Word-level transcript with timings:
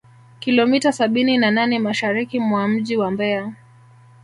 kilomita 0.39 0.91
sabini 0.91 1.37
na 1.37 1.51
nane 1.51 1.79
Mashariki 1.79 2.39
mwa 2.39 2.67
mji 2.67 2.97
wa 2.97 3.11
Mbeya 3.11 3.53